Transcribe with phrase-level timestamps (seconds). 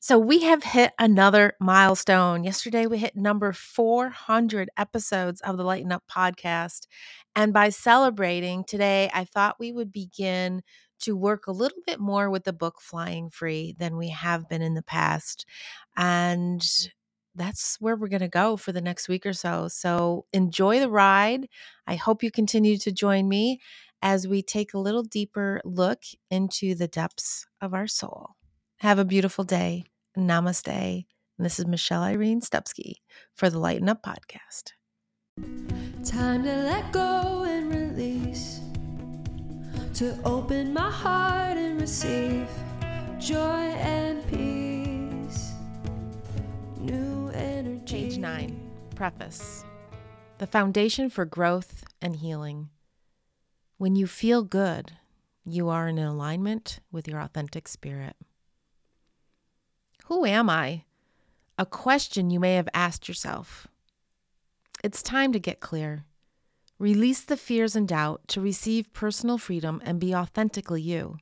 [0.00, 2.44] So we have hit another milestone.
[2.44, 6.86] Yesterday we hit number 400 episodes of the Lighten Up podcast.
[7.34, 10.62] And by celebrating today, I thought we would begin
[11.00, 14.62] to work a little bit more with the book Flying Free than we have been
[14.62, 15.44] in the past.
[15.96, 16.64] And
[17.34, 19.66] that's where we're going to go for the next week or so.
[19.66, 21.48] So enjoy the ride.
[21.88, 23.58] I hope you continue to join me
[24.00, 28.37] as we take a little deeper look into the depths of our soul.
[28.80, 29.86] Have a beautiful day.
[30.16, 30.68] Namaste.
[30.68, 32.92] And this is Michelle Irene Stupski
[33.34, 34.70] for the Lighten Up Podcast.
[36.04, 38.60] Time to let go and release.
[39.94, 42.48] To open my heart and receive
[43.18, 45.54] joy and peace.
[46.78, 48.08] New energy.
[48.10, 49.64] Page 9 Preface
[50.38, 52.68] The Foundation for Growth and Healing.
[53.76, 54.92] When you feel good,
[55.44, 58.14] you are in alignment with your authentic spirit.
[60.08, 60.84] Who am I?
[61.58, 63.68] A question you may have asked yourself.
[64.82, 66.06] It's time to get clear.
[66.78, 71.18] Release the fears and doubt to receive personal freedom and be authentically you.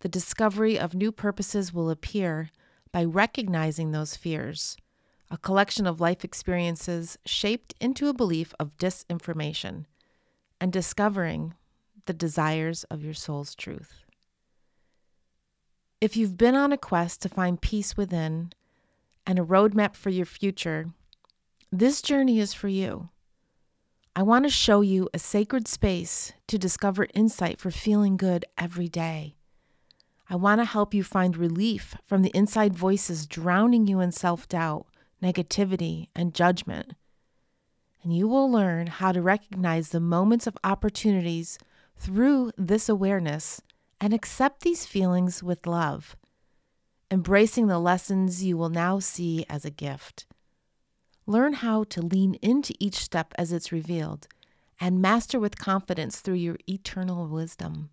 [0.00, 2.50] The discovery of new purposes will appear
[2.90, 4.76] by recognizing those fears,
[5.30, 9.84] a collection of life experiences shaped into a belief of disinformation,
[10.60, 11.54] and discovering
[12.06, 14.03] the desires of your soul's truth.
[16.00, 18.52] If you've been on a quest to find peace within
[19.26, 20.90] and a roadmap for your future,
[21.72, 23.08] this journey is for you.
[24.16, 28.88] I want to show you a sacred space to discover insight for feeling good every
[28.88, 29.34] day.
[30.30, 34.48] I want to help you find relief from the inside voices drowning you in self
[34.48, 34.86] doubt,
[35.22, 36.92] negativity, and judgment.
[38.02, 41.58] And you will learn how to recognize the moments of opportunities
[41.96, 43.62] through this awareness
[44.00, 46.16] and accept these feelings with love,
[47.10, 50.26] embracing the lessons you will now see as a gift.
[51.26, 54.28] Learn how to lean into each step as it's revealed
[54.80, 57.90] and master with confidence through your eternal wisdom.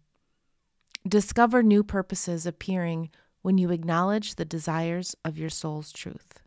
[1.08, 3.09] Discover new purposes appearing
[3.42, 6.42] when you acknowledge the desires of your soul's truth.